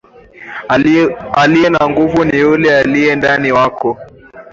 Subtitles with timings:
[1.43, 3.97] Aliye na nguvu ni yule aliyendani yako.